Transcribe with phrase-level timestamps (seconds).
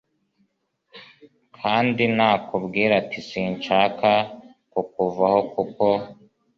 [1.57, 4.09] Kandi nakubwira ati Sinshaka
[4.71, 5.85] kukuvaho kuko